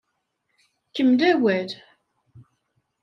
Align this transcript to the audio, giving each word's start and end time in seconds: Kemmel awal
Kemmel 0.95 1.21
awal 1.33 1.69